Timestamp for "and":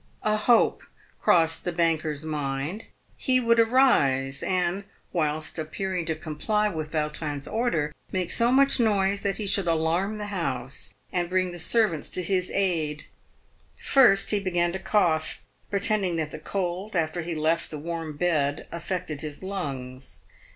4.41-4.85, 11.13-11.29